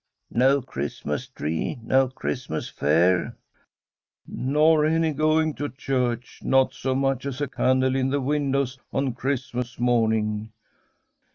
[0.43, 3.37] 'No Christmas tree, no Christmas fare?
[4.27, 9.13] ''Nor any going to church; not so much as a candle in the windows on
[9.13, 10.51] Christmas morning.'